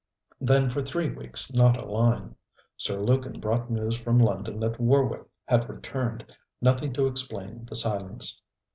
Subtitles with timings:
[0.39, 2.33] Then for three weeks not a line.
[2.75, 6.25] Sir Lukin brought news from London that Warwick had returned,
[6.59, 8.41] nothing to explain the silence.